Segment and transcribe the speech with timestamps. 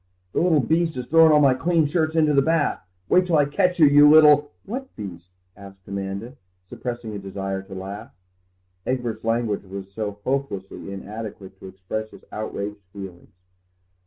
[0.33, 2.79] "The little beast has thrown all my clean shirts into the bath!
[3.07, 7.61] Wait till I catch you, you little—" "What little beast?" asked Amanda, suppressing a desire
[7.61, 8.11] to laugh;
[8.87, 13.29] Egbert's language was so hopelessly inadequate to express his outraged feelings.